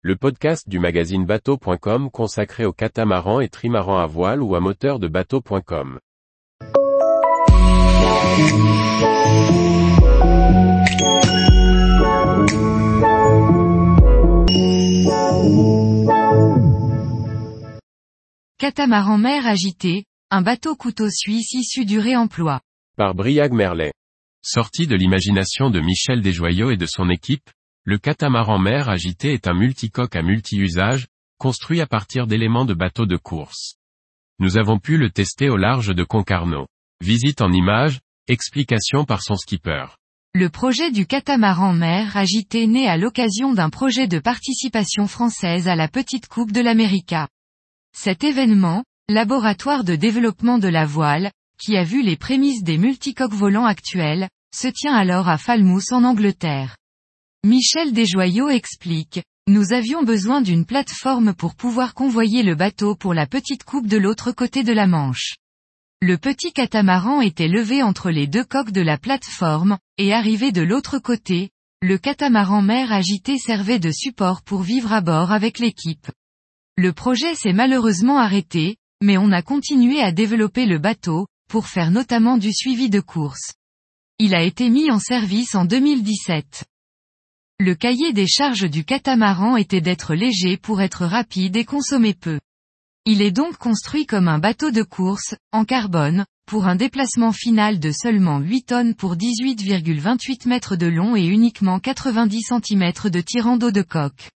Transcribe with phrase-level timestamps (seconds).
[0.00, 5.00] le podcast du magazine bateau.com consacré aux catamarans et trimarans à voile ou à moteur
[5.00, 5.98] de bateau.com.
[18.58, 22.60] Catamaran mer agité, un bateau couteau suisse issu du réemploi.
[22.96, 23.92] Par Briag Merlet.
[24.42, 27.50] Sorti de l'imagination de Michel Desjoyaux et de son équipe,
[27.88, 31.06] le catamaran mer agité est un multicoque à multi-usage,
[31.38, 33.76] construit à partir d'éléments de bateaux de course.
[34.40, 36.66] Nous avons pu le tester au large de Concarneau.
[37.02, 39.86] Visite en images, explication par son skipper.
[40.34, 45.74] Le projet du catamaran mer agité naît à l'occasion d'un projet de participation française à
[45.74, 47.26] la Petite Coupe de l'América.
[47.96, 53.32] Cet événement, laboratoire de développement de la voile, qui a vu les prémices des multicoques
[53.32, 56.76] volants actuels, se tient alors à Falmouth en Angleterre.
[57.44, 63.26] Michel Desjoyaux explique, nous avions besoin d'une plateforme pour pouvoir convoyer le bateau pour la
[63.28, 65.36] petite coupe de l'autre côté de la Manche.
[66.02, 70.62] Le petit catamaran était levé entre les deux coques de la plateforme, et arrivé de
[70.62, 76.10] l'autre côté, le catamaran mer agité servait de support pour vivre à bord avec l'équipe.
[76.76, 81.92] Le projet s'est malheureusement arrêté, mais on a continué à développer le bateau, pour faire
[81.92, 83.52] notamment du suivi de course.
[84.18, 86.64] Il a été mis en service en 2017.
[87.60, 92.38] Le cahier des charges du catamaran était d'être léger pour être rapide et consommer peu.
[93.04, 97.80] Il est donc construit comme un bateau de course, en carbone, pour un déplacement final
[97.80, 103.56] de seulement 8 tonnes pour 18,28 mètres de long et uniquement 90 cm de tirant
[103.56, 104.30] d'eau de coque.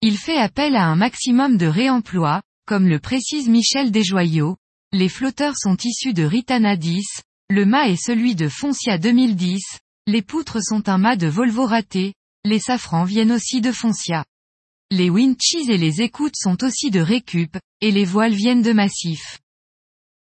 [0.00, 4.56] Il fait appel à un maximum de réemploi, comme le précise Michel Desjoyaux.
[4.90, 7.04] Les flotteurs sont issus de Ritana 10,
[7.50, 9.60] le mât est celui de Foncia 2010,
[10.06, 12.14] les poutres sont un mât de Volvo raté,
[12.44, 14.24] les safrans viennent aussi de Foncia.
[14.90, 19.38] Les winches et les écoutes sont aussi de Récup, et les voiles viennent de Massif.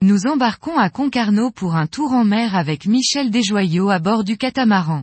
[0.01, 4.37] Nous embarquons à Concarneau pour un tour en mer avec Michel Desjoyaux à bord du
[4.37, 5.03] catamaran.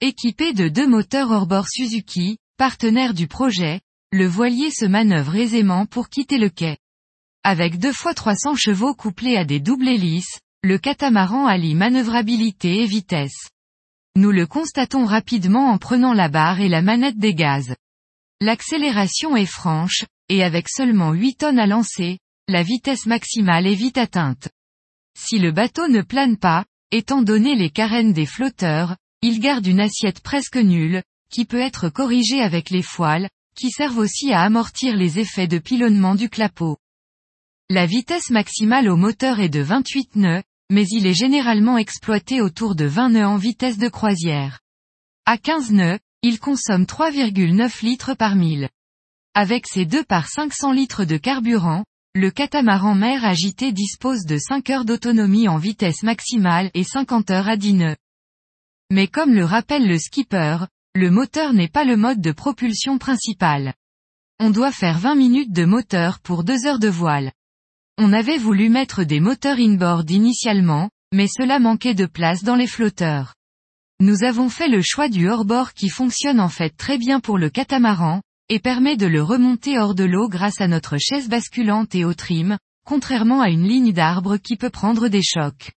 [0.00, 3.80] Équipé de deux moteurs hors-bord Suzuki, partenaire du projet,
[4.12, 6.76] le voilier se manœuvre aisément pour quitter le quai.
[7.42, 12.86] Avec deux fois 300 chevaux couplés à des doubles hélices, le catamaran allie manœuvrabilité et
[12.86, 13.48] vitesse.
[14.16, 17.74] Nous le constatons rapidement en prenant la barre et la manette des gaz.
[18.40, 22.18] L'accélération est franche, et avec seulement 8 tonnes à lancer,
[22.48, 24.48] la vitesse maximale est vite atteinte.
[25.18, 29.80] Si le bateau ne plane pas, étant donné les carènes des flotteurs, il garde une
[29.80, 34.96] assiette presque nulle, qui peut être corrigée avec les foiles, qui servent aussi à amortir
[34.96, 36.78] les effets de pilonnement du clapot.
[37.68, 42.74] La vitesse maximale au moteur est de 28 nœuds, mais il est généralement exploité autour
[42.74, 44.60] de 20 nœuds en vitesse de croisière.
[45.24, 48.68] À 15 nœuds, il consomme 3,9 litres par mille.
[49.34, 51.84] Avec ses 2 par 500 litres de carburant,
[52.14, 57.48] le catamaran mer agité dispose de 5 heures d'autonomie en vitesse maximale et 50 heures
[57.48, 57.96] à 10 nœuds.
[58.90, 63.74] Mais comme le rappelle le skipper, le moteur n'est pas le mode de propulsion principal.
[64.40, 67.32] On doit faire 20 minutes de moteur pour 2 heures de voile.
[67.98, 72.66] On avait voulu mettre des moteurs inboard initialement, mais cela manquait de place dans les
[72.66, 73.34] flotteurs.
[74.00, 77.48] Nous avons fait le choix du hors-bord qui fonctionne en fait très bien pour le
[77.48, 78.20] catamaran,
[78.50, 82.12] et permet de le remonter hors de l'eau grâce à notre chaise basculante et au
[82.12, 85.72] trim, contrairement à une ligne d'arbre qui peut prendre des chocs.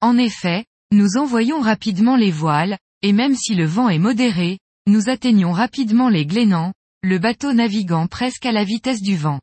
[0.00, 4.58] En effet, nous envoyons rapidement les voiles, et même si le vent est modéré,
[4.88, 9.40] nous atteignons rapidement les Glénans, le bateau naviguant presque à la vitesse du vent.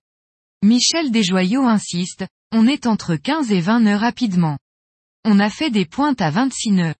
[0.68, 4.58] Michel Desjoyaux insiste, on est entre 15 et 20 nœuds rapidement.
[5.24, 6.96] On a fait des pointes à 26 nœuds.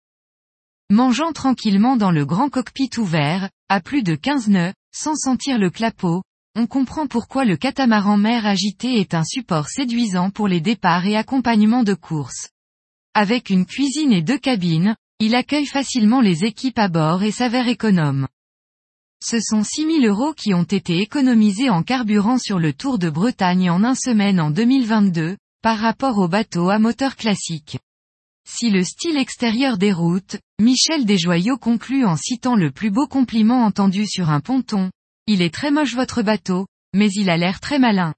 [0.90, 5.70] Mangeant tranquillement dans le grand cockpit ouvert, à plus de 15 nœuds, sans sentir le
[5.70, 6.24] clapot,
[6.56, 11.18] on comprend pourquoi le catamaran mer agité est un support séduisant pour les départs et
[11.18, 12.48] accompagnements de course.
[13.16, 17.68] Avec une cuisine et deux cabines, il accueille facilement les équipes à bord et s'avère
[17.68, 18.30] économe.
[19.24, 23.70] Ce sont 6000 euros qui ont été économisés en carburant sur le Tour de Bretagne
[23.70, 27.80] en un semaine en 2022, par rapport au bateau à moteur classique.
[28.48, 34.06] Si le style extérieur déroute, Michel Desjoyaux conclut en citant le plus beau compliment entendu
[34.08, 34.92] sur un ponton.
[35.26, 38.14] Il est très moche votre bateau, mais il a l'air très malin.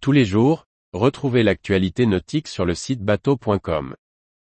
[0.00, 3.94] Tous les jours, retrouvez l'actualité nautique sur le site bateau.com.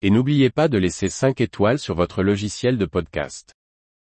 [0.03, 3.55] Et n'oubliez pas de laisser 5 étoiles sur votre logiciel de podcast.